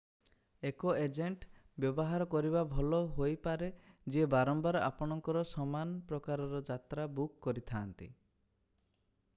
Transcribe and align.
ଏକ 0.67 0.93
ଏଜେଣ୍ଟ 1.01 1.49
ବ୍ୟବହାର 1.83 2.25
କରିବା 2.31 2.63
ଭଲ 2.71 3.01
ହୋଇପାରେ 3.19 3.69
ଯିଏ 4.15 4.25
ବାରମ୍ବାର 4.35 4.83
ଆପଣଙ୍କର 4.87 5.45
ସମାନ 5.51 5.95
ପ୍ରକାରର 6.13 6.63
ଯାତ୍ରା 6.71 7.09
ବୁକ୍ 7.21 7.37
କରିଥାନ୍ତି 7.49 8.09